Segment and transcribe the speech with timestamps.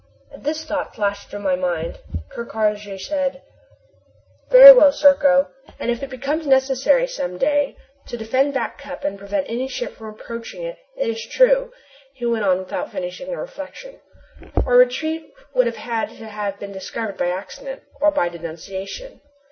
[0.31, 1.99] As this thought flashed through my mind,
[2.29, 3.43] Ker Karraje said:
[4.49, 7.75] "Very well, Serko, and if it becomes necessary some day
[8.07, 10.79] to defend Back Cup and prevent any ship from approaching it.
[10.97, 11.71] It is true,"
[12.15, 13.99] he went on, without finishing the reflection,
[14.65, 19.21] "our retreat would have to have been discovered by accident or by denunciation."